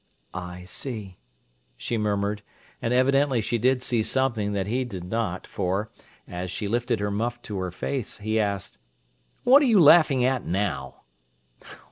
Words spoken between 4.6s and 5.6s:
he did not,